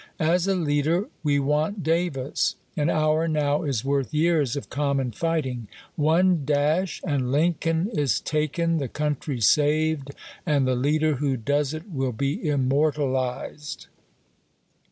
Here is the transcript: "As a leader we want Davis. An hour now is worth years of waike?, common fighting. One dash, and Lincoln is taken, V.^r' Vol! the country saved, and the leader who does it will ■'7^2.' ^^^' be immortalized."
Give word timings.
"As 0.33 0.47
a 0.47 0.55
leader 0.55 1.07
we 1.21 1.37
want 1.37 1.83
Davis. 1.83 2.55
An 2.75 2.89
hour 2.89 3.27
now 3.27 3.61
is 3.61 3.85
worth 3.85 4.11
years 4.15 4.55
of 4.55 4.65
waike?, 4.65 4.69
common 4.71 5.11
fighting. 5.11 5.67
One 5.95 6.41
dash, 6.43 7.03
and 7.05 7.31
Lincoln 7.31 7.87
is 7.93 8.19
taken, 8.19 8.79
V.^r' 8.79 8.79
Vol! 8.79 8.79
the 8.79 8.87
country 8.89 9.39
saved, 9.41 10.09
and 10.43 10.65
the 10.67 10.73
leader 10.73 11.17
who 11.17 11.37
does 11.37 11.75
it 11.75 11.87
will 11.91 12.13
■'7^2.' 12.13 12.13
^^^' 12.13 12.17
be 12.17 12.49
immortalized." 12.49 13.89